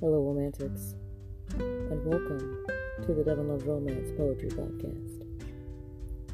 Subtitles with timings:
[0.00, 0.94] Hello, Romantics,
[1.58, 2.64] and welcome
[3.02, 5.26] to the Devin Love Romance Poetry Podcast.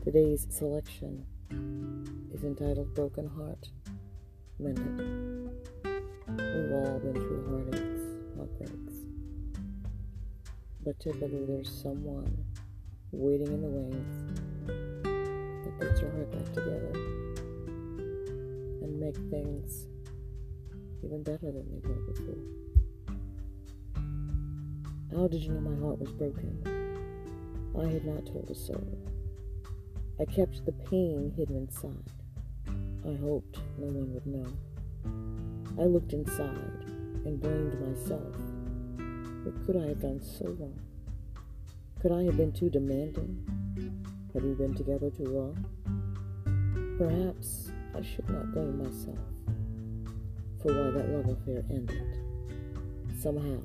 [0.05, 1.27] Today's selection
[2.33, 3.69] is entitled Broken Heart
[4.61, 5.51] Mended.
[5.83, 8.03] We've all been through heartaches,
[8.37, 8.95] heartbreaks,
[10.85, 12.45] but typically there's someone
[13.11, 14.33] waiting in the wings
[15.65, 16.93] that puts your heart back together
[18.85, 19.89] and make things
[21.03, 22.66] even better than they were before.
[25.17, 26.61] How did you know my heart was broken?
[27.75, 28.87] I had not told a soul.
[30.21, 32.13] I kept the pain hidden inside.
[33.03, 34.47] I hoped no one would know.
[35.83, 36.85] I looked inside
[37.25, 38.37] and blamed myself.
[39.45, 40.79] What could I have done so wrong?
[42.03, 43.43] Could I have been too demanding?
[44.35, 45.65] Had we been together too long?
[46.99, 49.17] Perhaps I should not blame myself
[50.61, 52.19] for why that love affair ended.
[53.19, 53.63] Somehow,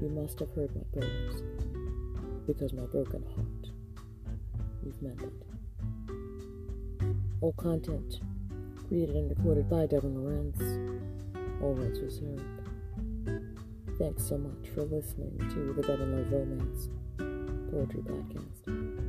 [0.00, 1.42] you must have heard my prayers,
[2.46, 3.72] because my broken heart
[4.84, 5.32] you've mended.
[7.40, 8.20] All content
[8.88, 10.60] created and recorded by Devin Lorenz.
[11.62, 12.42] All rights reserved.
[13.98, 16.88] Thanks so much for listening to the Devin Love Romance
[17.70, 19.07] Poetry Podcast.